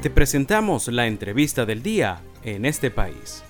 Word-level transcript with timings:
Te 0.00 0.10
presentamos 0.10 0.86
la 0.86 1.08
entrevista 1.08 1.66
del 1.66 1.82
día 1.82 2.20
en 2.44 2.64
este 2.66 2.88
país. 2.88 3.42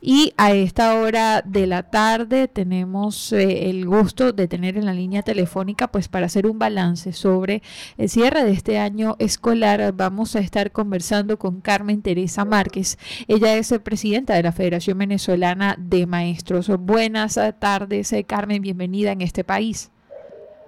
Y 0.00 0.32
a 0.38 0.52
esta 0.52 0.94
hora 0.94 1.42
de 1.44 1.66
la 1.66 1.82
tarde 1.82 2.48
tenemos 2.48 3.30
eh, 3.34 3.68
el 3.68 3.84
gusto 3.84 4.32
de 4.32 4.48
tener 4.48 4.78
en 4.78 4.86
la 4.86 4.94
línea 4.94 5.22
telefónica, 5.22 5.88
pues 5.88 6.08
para 6.08 6.24
hacer 6.24 6.46
un 6.46 6.58
balance 6.58 7.12
sobre 7.12 7.62
el 7.98 8.08
cierre 8.08 8.44
de 8.44 8.52
este 8.52 8.78
año 8.78 9.16
escolar, 9.18 9.92
vamos 9.92 10.34
a 10.34 10.38
estar 10.38 10.72
conversando 10.72 11.38
con 11.38 11.60
Carmen 11.60 12.00
Teresa 12.00 12.46
Márquez. 12.46 12.96
Ella 13.26 13.54
es 13.56 13.74
presidenta 13.84 14.36
de 14.36 14.44
la 14.44 14.52
Federación 14.52 14.96
Venezolana 14.96 15.76
de 15.78 16.06
Maestros. 16.06 16.68
Buenas 16.78 17.38
tardes, 17.58 18.10
eh, 18.14 18.24
Carmen, 18.24 18.62
bienvenida 18.62 19.12
en 19.12 19.20
este 19.20 19.44
país. 19.44 19.90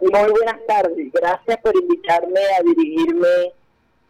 Muy 0.01 0.31
buenas 0.31 0.67
tardes, 0.67 1.13
gracias 1.13 1.59
por 1.59 1.77
invitarme 1.77 2.41
a 2.59 2.63
dirigirme 2.63 3.53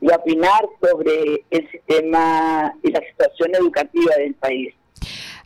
y 0.01 0.13
opinar 0.13 0.69
sobre 0.81 1.45
el 1.51 1.71
sistema 1.71 2.75
y 2.83 2.91
la 2.91 3.01
situación 3.01 3.55
educativa 3.55 4.15
del 4.17 4.35
país. 4.35 4.75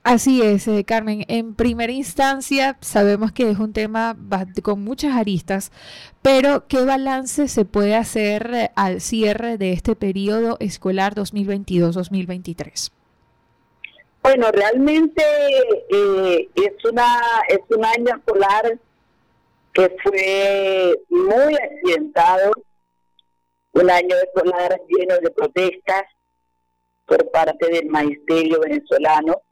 Así 0.03 0.43
es, 0.43 0.69
eh, 0.69 0.85
Carmen. 0.85 1.25
En 1.29 1.55
primera 1.55 1.91
instancia, 1.91 2.77
sabemos 2.83 3.33
que 3.33 3.49
es 3.49 3.59
un 3.59 3.73
tema 3.73 4.15
con 4.63 4.85
muchas 4.85 5.17
aristas, 5.17 5.73
pero 6.21 6.67
¿qué 6.69 6.85
balance 6.85 7.49
se 7.49 7.65
puede 7.65 7.95
hacer 7.95 8.51
eh, 8.53 8.71
al 8.77 9.01
cierre 9.01 9.57
de 9.57 9.73
este 9.73 9.97
periodo 9.97 10.59
escolar 10.61 11.15
2022-2023? 11.15 12.91
Bueno, 14.23 14.51
realmente 14.53 15.23
eh, 15.91 16.49
es 16.55 16.85
una 16.85 17.07
es 17.49 17.61
un 17.71 17.85
año 17.85 18.17
escolar 18.17 18.79
que 19.75 19.97
fue 20.03 20.95
muy 21.11 21.55
accidentado, 21.57 22.53
un 23.73 23.91
año 23.91 24.17
escolar 24.17 24.81
lleno 24.89 25.19
de 25.19 25.31
protestas 25.33 26.05
por 27.07 27.29
parte 27.33 27.67
del 27.67 27.87
magisterio 27.87 28.61
venezolano 28.61 29.43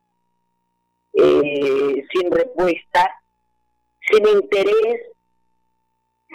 eh, 1.15 2.05
sin 2.13 2.31
respuesta, 2.31 3.21
sin 4.09 4.25
interés, 4.29 5.09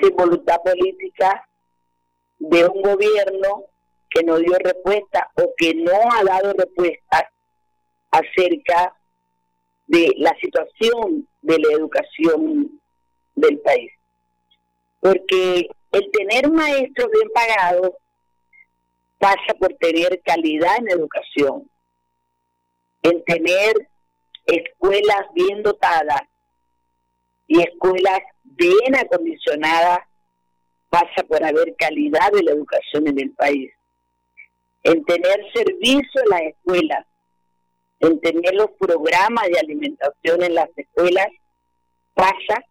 sin 0.02 0.16
voluntad 0.18 0.62
política 0.64 1.48
de 2.40 2.66
un 2.66 2.82
gobierno 2.82 3.64
que 4.10 4.22
no 4.24 4.38
dio 4.38 4.58
respuesta 4.60 5.32
o 5.36 5.54
que 5.56 5.74
no 5.76 5.94
ha 6.12 6.24
dado 6.26 6.54
respuesta 6.54 7.32
acerca 8.12 8.94
de 9.88 10.14
la 10.18 10.36
situación 10.42 11.26
de 11.42 11.58
la 11.58 11.72
educación 11.72 12.82
del 13.38 13.60
país. 13.60 13.92
Porque 15.00 15.70
el 15.92 16.12
tener 16.12 16.52
maestros 16.52 17.10
bien 17.12 17.30
pagados 17.34 17.92
pasa 19.18 19.54
por 19.60 19.74
tener 19.76 20.22
calidad 20.24 20.78
en 20.78 20.90
educación, 20.90 21.70
en 23.04 23.24
tener 23.24 23.90
escuelas 24.46 25.26
bien 25.34 25.64
dotadas 25.64 26.22
y 27.48 27.62
escuelas 27.62 28.22
bien 28.44 28.96
acondicionadas 28.96 30.00
pasa 30.90 31.24
por 31.28 31.44
haber 31.44 31.76
calidad 31.76 32.32
de 32.32 32.44
la 32.44 32.52
educación 32.52 33.08
en 33.08 33.20
el 33.20 33.32
país, 33.32 33.72
en 34.84 35.04
tener 35.06 35.46
servicio 35.54 36.22
en 36.24 36.30
las 36.30 36.42
escuelas, 36.42 37.06
en 38.00 38.20
tener 38.22 38.54
los 38.56 38.72
programas 38.80 39.48
de 39.48 39.60
alimentación 39.60 40.44
en 40.44 40.56
las 40.56 40.70
escuelas, 40.76 41.28
pasa 42.14 42.64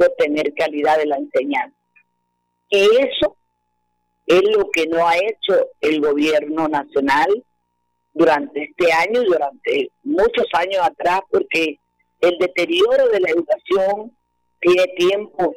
por 0.00 0.08
tener 0.16 0.54
calidad 0.54 0.96
de 0.96 1.04
la 1.04 1.16
enseñanza. 1.18 1.76
Y 2.70 2.78
eso 2.78 3.36
es 4.26 4.42
lo 4.56 4.70
que 4.70 4.86
no 4.86 5.06
ha 5.06 5.18
hecho 5.18 5.68
el 5.82 6.00
gobierno 6.00 6.68
nacional 6.68 7.44
durante 8.14 8.62
este 8.62 8.90
año 8.90 9.22
y 9.22 9.26
durante 9.26 9.92
muchos 10.02 10.46
años 10.54 10.78
atrás, 10.82 11.20
porque 11.30 11.78
el 12.22 12.38
deterioro 12.38 13.08
de 13.08 13.20
la 13.20 13.28
educación 13.28 14.16
tiene 14.60 14.86
tiempo 14.96 15.54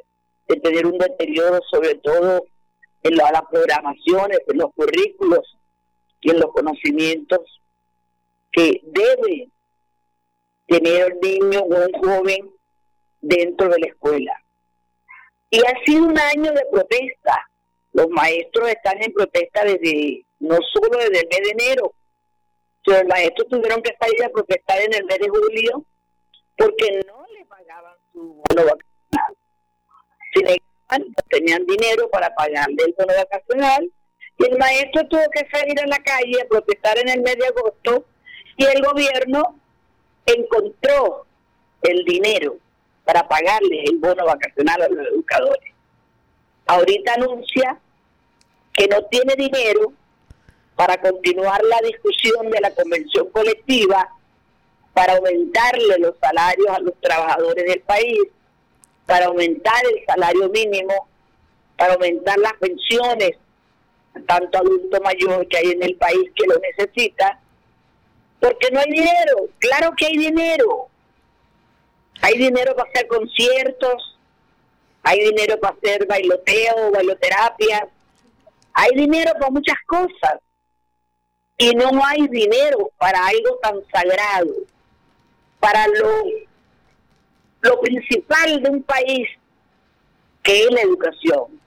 de 0.49 0.57
tener 0.57 0.87
un 0.87 0.97
deterioro, 0.97 1.61
sobre 1.71 1.95
todo 1.95 2.43
en 3.03 3.15
las 3.15 3.43
programaciones, 3.49 4.39
en 4.45 4.57
los 4.57 4.73
currículos 4.73 5.57
y 6.19 6.31
en 6.31 6.41
los 6.41 6.51
conocimientos 6.51 7.39
que 8.51 8.81
debe 8.83 9.49
tener 10.67 11.13
un 11.13 11.19
niño 11.21 11.61
o 11.61 11.85
un 11.85 11.93
joven 12.01 12.52
dentro 13.23 13.69
de 13.69 13.79
la 13.79 13.87
escuela. 13.87 14.43
Y 15.49 15.59
ha 15.59 15.73
sido 15.85 16.05
un 16.05 16.19
año 16.19 16.51
de 16.51 16.65
protesta. 16.71 17.49
Los 17.93 18.09
maestros 18.09 18.69
están 18.69 19.01
en 19.01 19.13
protesta 19.13 19.63
desde, 19.63 20.25
no 20.39 20.57
solo 20.73 20.97
desde 20.97 21.21
el 21.21 21.27
mes 21.29 21.39
de 21.41 21.49
enero, 21.51 21.93
los 22.85 23.05
maestros 23.05 23.47
tuvieron 23.49 23.81
que 23.81 23.95
salir 23.99 24.25
a 24.25 24.29
protestar 24.29 24.79
en 24.81 24.93
el 24.93 25.05
mes 25.05 25.19
de 25.19 25.29
julio 25.29 25.85
porque 26.57 27.01
no 27.07 27.25
le 27.33 27.45
pagaban 27.45 27.93
su 28.11 28.19
bono 28.19 28.43
vacacional. 28.65 29.37
Si 30.33 30.41
negaban, 30.41 31.15
tenían 31.29 31.65
dinero 31.65 32.09
para 32.09 32.33
pagarle 32.35 32.83
el 32.85 32.95
bono 32.97 33.13
vacacional 33.15 33.89
y 34.37 34.45
el 34.51 34.57
maestro 34.57 35.07
tuvo 35.07 35.23
que 35.31 35.47
salir 35.49 35.79
a 35.79 35.87
la 35.87 35.99
calle 35.99 36.41
a 36.41 36.47
protestar 36.49 36.97
en 36.97 37.09
el 37.09 37.21
mes 37.21 37.37
de 37.37 37.47
agosto 37.47 38.05
y 38.57 38.65
el 38.65 38.83
gobierno 38.83 39.59
encontró 40.25 41.25
el 41.83 42.03
dinero 42.05 42.57
para 43.05 43.27
pagarle 43.27 43.83
el 43.83 43.97
bono 43.99 44.25
vacacional 44.25 44.81
a 44.81 44.89
los 44.89 45.07
educadores. 45.07 45.73
Ahorita 46.65 47.13
anuncia 47.13 47.77
que 48.73 48.87
no 48.87 49.03
tiene 49.05 49.35
dinero 49.35 49.93
para 50.75 50.97
continuar 50.99 51.61
la 51.63 51.79
discusión 51.87 52.49
de 52.49 52.59
la 52.61 52.73
convención 52.73 53.29
colectiva, 53.29 54.09
para 54.93 55.13
aumentarle 55.13 55.97
los 55.99 56.15
salarios 56.19 56.69
a 56.69 56.79
los 56.79 56.93
trabajadores 57.01 57.65
del 57.65 57.81
país, 57.81 58.21
para 59.05 59.25
aumentar 59.25 59.83
el 59.85 60.05
salario 60.05 60.49
mínimo, 60.49 61.07
para 61.77 61.93
aumentar 61.93 62.37
las 62.39 62.53
pensiones, 62.53 63.31
tanto 64.27 64.57
adulto 64.57 65.01
mayor 65.01 65.47
que 65.47 65.57
hay 65.57 65.71
en 65.71 65.83
el 65.83 65.95
país 65.95 66.31
que 66.35 66.47
lo 66.47 66.59
necesita, 66.59 67.39
porque 68.39 68.69
no 68.71 68.79
hay 68.79 68.91
dinero, 68.91 69.49
claro 69.59 69.93
que 69.97 70.05
hay 70.05 70.17
dinero. 70.17 70.87
Hay 72.21 72.37
dinero 72.37 72.75
para 72.75 72.89
hacer 72.89 73.07
conciertos, 73.07 74.17
hay 75.03 75.19
dinero 75.19 75.59
para 75.59 75.75
hacer 75.75 76.07
bailoteo, 76.07 76.91
bailoterapia, 76.91 77.87
hay 78.73 78.91
dinero 78.95 79.31
para 79.33 79.51
muchas 79.51 79.77
cosas 79.85 80.39
y 81.57 81.71
no 81.75 81.89
hay 82.05 82.27
dinero 82.27 82.91
para 82.97 83.25
algo 83.27 83.59
tan 83.61 83.75
sagrado, 83.91 84.53
para 85.59 85.87
lo, 85.87 86.23
lo 87.61 87.81
principal 87.81 88.61
de 88.61 88.69
un 88.69 88.83
país, 88.83 89.27
que 90.41 90.63
es 90.63 90.71
la 90.71 90.81
educación. 90.81 91.59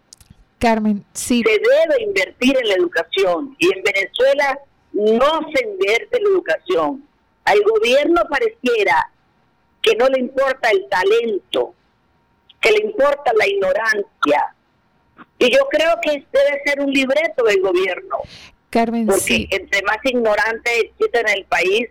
Carmen, 0.58 1.04
sí. 1.12 1.42
Se 1.42 1.52
debe 1.52 2.02
invertir 2.02 2.56
en 2.58 2.68
la 2.68 2.74
educación 2.74 3.54
y 3.58 3.66
en 3.66 3.82
Venezuela 3.82 4.58
no 4.92 5.40
se 5.54 5.64
invierte 5.64 6.16
en 6.16 6.24
la 6.24 6.30
educación. 6.30 7.08
Al 7.44 7.62
gobierno 7.62 8.22
pareciera 8.28 9.10
que 9.86 9.94
no 9.94 10.08
le 10.08 10.18
importa 10.18 10.68
el 10.70 10.84
talento, 10.88 11.72
que 12.60 12.72
le 12.72 12.78
importa 12.78 13.32
la 13.38 13.46
ignorancia. 13.46 14.54
Y 15.38 15.48
yo 15.54 15.68
creo 15.70 15.92
que 16.02 16.26
debe 16.32 16.62
ser 16.64 16.80
un 16.80 16.90
libreto 16.90 17.44
del 17.44 17.60
gobierno. 17.60 18.16
Carmen, 18.68 19.06
Porque 19.06 19.46
entre 19.48 19.82
más 19.82 19.98
ignorantes 20.02 20.72
existe 20.76 21.20
en 21.20 21.28
el 21.28 21.44
país, 21.44 21.88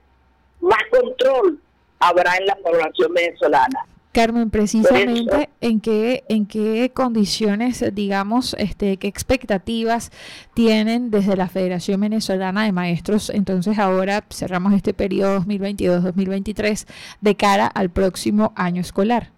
más 0.59 0.83
control 0.91 1.57
habrá 1.99 2.35
en 2.35 2.47
la 2.47 2.55
población 2.57 3.13
venezolana. 3.13 3.85
Carmen, 4.15 4.49
precisamente 4.49 5.49
en 5.59 5.81
qué 5.81 6.23
en 6.29 6.45
qué 6.47 6.89
condiciones, 6.93 7.83
digamos, 7.93 8.55
este, 8.57 8.95
qué 8.95 9.09
expectativas 9.09 10.09
tienen 10.53 11.11
desde 11.11 11.35
la 11.35 11.49
Federación 11.49 11.99
Venezolana 11.99 12.63
de 12.63 12.71
Maestros. 12.71 13.29
Entonces 13.29 13.77
ahora 13.77 14.23
cerramos 14.31 14.73
este 14.73 14.93
periodo 14.93 15.41
2022-2023 15.41 16.87
de 17.19 17.35
cara 17.35 17.67
al 17.67 17.89
próximo 17.89 18.53
año 18.55 18.79
escolar. 18.79 19.31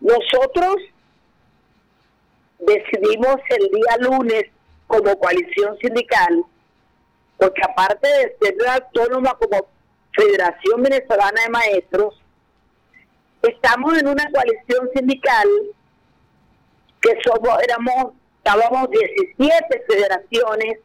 Nosotros 0.00 0.74
decidimos 2.58 3.36
el 3.48 3.68
día 3.70 4.10
lunes 4.10 4.44
como 4.88 5.16
coalición 5.20 5.78
sindical, 5.80 6.42
porque 7.38 7.62
aparte 7.62 8.08
de 8.08 8.36
ser 8.40 8.68
autónoma 8.70 9.34
como 9.34 9.68
Federación 10.16 10.82
Venezolana 10.82 11.42
de 11.44 11.50
Maestros, 11.50 12.20
estamos 13.42 13.98
en 13.98 14.08
una 14.08 14.30
coalición 14.30 14.88
sindical 14.94 15.48
que 17.00 17.16
somos, 17.24 17.62
éramos, 17.62 18.12
estábamos 18.38 18.90
17 18.90 19.84
federaciones 19.88 20.78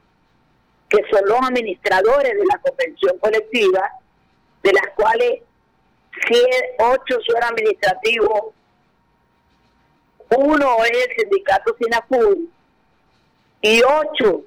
que 0.89 0.99
son 1.09 1.27
los 1.27 1.39
administradores 1.41 2.33
de 2.33 2.45
la 2.45 2.59
convención 2.59 3.17
colectiva, 3.17 3.91
de 4.61 4.73
las 4.73 4.89
cuales 4.95 5.41
8 6.77 7.17
son 7.25 7.43
administrativos, 7.43 8.53
uno 10.37 10.83
es 10.85 10.91
el 10.91 11.15
sindicato 11.17 11.75
SINAFUR 11.79 12.37
y 13.61 13.81
ocho 13.81 14.43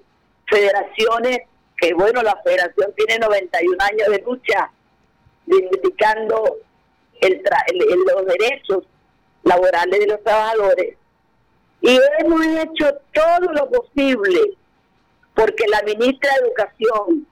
federaciones, 0.47 1.41
que 1.76 1.94
bueno, 1.94 2.23
la 2.23 2.37
federación 2.43 2.93
tiene 2.97 3.19
91 3.19 3.76
años 3.82 4.09
de 4.09 4.23
lucha, 4.23 4.70
reivindicando 5.47 6.59
el, 7.20 7.42
los 8.14 8.26
derechos 8.26 8.84
laborales 9.42 10.00
de 10.00 10.06
los 10.06 10.22
trabajadores. 10.22 10.96
Y 11.80 11.98
hemos 12.18 12.46
hecho 12.46 12.98
todo 13.12 13.52
lo 13.52 13.70
posible 13.70 14.56
porque 15.34 15.66
la 15.68 15.82
ministra 15.82 16.30
de 16.32 16.46
Educación, 16.46 17.26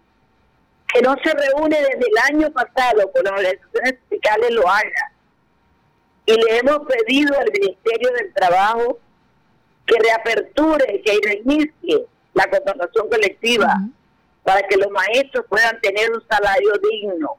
que 0.92 1.02
no 1.02 1.16
se 1.24 1.32
reúne 1.32 1.76
desde 1.76 2.06
el 2.06 2.34
año 2.34 2.52
pasado 2.52 3.10
con 3.12 3.24
las 3.24 3.32
organizaciones 3.32 3.94
sindicales, 4.08 4.50
lo 4.50 4.68
haga. 4.68 5.12
Y 6.26 6.34
le 6.34 6.58
hemos 6.58 6.80
pedido 6.86 7.38
al 7.38 7.50
Ministerio 7.50 8.10
del 8.12 8.32
Trabajo 8.34 8.98
que 9.86 9.96
reaperture, 9.98 11.02
que 11.04 11.18
reinicie 11.22 12.06
la 12.34 12.48
contratación 12.48 13.08
colectiva 13.08 13.74
para 14.42 14.62
que 14.68 14.76
los 14.76 14.90
maestros 14.90 15.46
puedan 15.48 15.80
tener 15.80 16.10
un 16.12 16.22
salario 16.28 16.72
digno. 16.90 17.36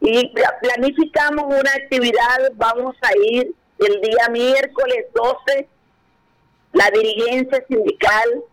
Y 0.00 0.32
planificamos 0.60 1.44
una 1.46 1.70
actividad, 1.72 2.52
vamos 2.54 2.94
a 3.02 3.10
ir 3.16 3.54
el 3.78 4.00
día 4.00 4.28
miércoles 4.30 5.06
12, 5.14 5.68
la 6.72 6.90
dirigencia 6.90 7.64
sindical, 7.66 8.44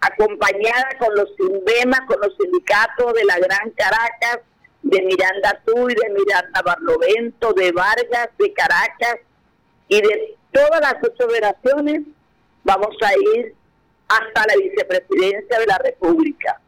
acompañada 0.00 0.98
con 0.98 1.14
los 1.14 1.28
SINVEMA, 1.36 2.06
con 2.06 2.20
los 2.20 2.36
sindicatos 2.36 3.12
de 3.14 3.24
la 3.24 3.38
Gran 3.38 3.70
Caracas, 3.70 4.40
de 4.82 5.02
Miranda 5.02 5.60
Tuy, 5.64 5.94
de 5.94 6.10
Miranda 6.10 6.62
Barlovento, 6.62 7.52
de 7.54 7.72
Vargas, 7.72 8.28
de 8.38 8.52
Caracas 8.52 9.16
y 9.88 10.00
de 10.00 10.36
todas 10.52 10.80
las 10.80 10.96
federaciones, 11.16 12.02
vamos 12.62 12.96
a 13.02 13.12
ir 13.36 13.54
hasta 14.08 14.46
la 14.46 14.54
vicepresidencia 14.56 15.58
de 15.58 15.66
la 15.66 15.78
República. 15.78 16.60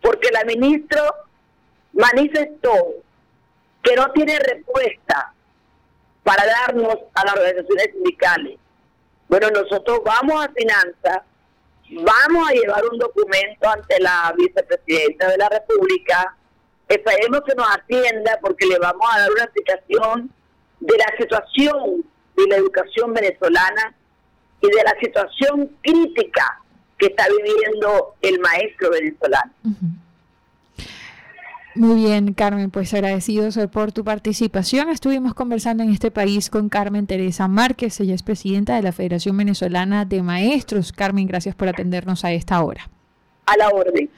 Porque 0.00 0.30
la 0.30 0.44
ministra 0.44 1.02
manifestó 1.92 2.94
que 3.82 3.94
no 3.96 4.10
tiene 4.12 4.38
respuesta 4.38 5.32
para 6.22 6.44
darnos 6.46 6.96
a 7.14 7.24
las 7.24 7.34
organizaciones 7.34 7.90
sindicales. 7.92 8.58
Bueno, 9.28 9.48
nosotros 9.50 10.00
vamos 10.04 10.44
a 10.44 10.52
Finanzas, 10.52 11.22
vamos 11.90 12.48
a 12.48 12.52
llevar 12.52 12.84
un 12.90 12.98
documento 12.98 13.68
ante 13.68 14.00
la 14.00 14.34
vicepresidenta 14.36 15.28
de 15.28 15.38
la 15.38 15.48
República, 15.48 16.36
esperemos 16.88 17.40
que 17.46 17.54
nos 17.54 17.66
atienda 17.74 18.38
porque 18.40 18.66
le 18.66 18.78
vamos 18.78 19.08
a 19.12 19.20
dar 19.20 19.30
una 19.30 19.44
explicación 19.44 20.30
de 20.80 20.98
la 20.98 21.16
situación 21.18 22.04
de 22.36 22.46
la 22.48 22.56
educación 22.56 23.12
venezolana 23.12 23.94
y 24.60 24.68
de 24.68 24.82
la 24.84 24.94
situación 25.00 25.76
crítica 25.82 26.60
que 26.98 27.06
está 27.06 27.26
viviendo 27.28 28.14
el 28.20 28.38
maestro 28.40 28.90
venezolano. 28.90 29.52
Muy 31.80 31.94
bien, 31.94 32.34
Carmen, 32.34 32.70
pues 32.70 32.92
agradecidos 32.92 33.58
por 33.72 33.90
tu 33.90 34.04
participación. 34.04 34.90
Estuvimos 34.90 35.32
conversando 35.32 35.82
en 35.82 35.88
este 35.88 36.10
país 36.10 36.50
con 36.50 36.68
Carmen 36.68 37.06
Teresa 37.06 37.48
Márquez, 37.48 37.98
ella 38.00 38.14
es 38.14 38.22
presidenta 38.22 38.76
de 38.76 38.82
la 38.82 38.92
Federación 38.92 39.34
Venezolana 39.38 40.04
de 40.04 40.22
Maestros. 40.22 40.92
Carmen, 40.92 41.26
gracias 41.26 41.54
por 41.54 41.68
atendernos 41.68 42.22
a 42.26 42.32
esta 42.32 42.62
hora. 42.62 42.90
A 43.52 43.56
la 43.56 43.68
orden. 43.68 44.08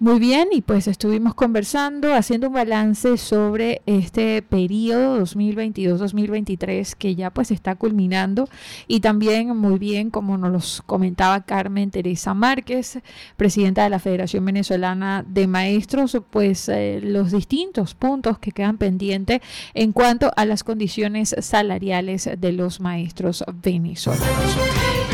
Muy 0.00 0.18
bien, 0.18 0.48
y 0.50 0.60
pues 0.60 0.88
estuvimos 0.88 1.34
conversando, 1.34 2.12
haciendo 2.14 2.48
un 2.48 2.54
balance 2.54 3.16
sobre 3.16 3.80
este 3.86 4.42
periodo 4.42 5.20
2022-2023 5.20 6.94
que 6.96 7.14
ya 7.14 7.30
pues 7.30 7.52
está 7.52 7.76
culminando 7.76 8.48
y 8.88 9.00
también 9.00 9.56
muy 9.56 9.78
bien, 9.78 10.10
como 10.10 10.36
nos 10.36 10.82
comentaba 10.84 11.44
Carmen 11.44 11.92
Teresa 11.92 12.34
Márquez, 12.34 12.98
presidenta 13.36 13.84
de 13.84 13.90
la 13.90 14.00
Federación 14.00 14.44
Venezolana 14.44 15.24
de 15.26 15.46
Maestros, 15.46 16.18
pues 16.28 16.68
eh, 16.68 16.98
los 17.00 17.30
distintos 17.30 17.94
puntos 17.94 18.38
que 18.40 18.50
quedan 18.50 18.78
pendientes 18.78 19.40
en 19.74 19.92
cuanto 19.92 20.32
a 20.36 20.44
las 20.44 20.64
condiciones 20.64 21.36
salariales 21.38 22.28
de 22.36 22.52
los 22.52 22.80
maestros 22.80 23.44
venezolanos. 23.62 25.13